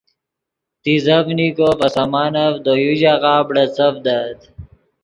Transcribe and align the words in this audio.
تیزڤنیکو 0.83 1.69
ڤے 1.79 1.87
سامانف 1.95 2.53
دے 2.65 2.73
یو 2.83 2.91
ژاغہ 3.01 3.35
بڑیڅڤدت 3.47 4.39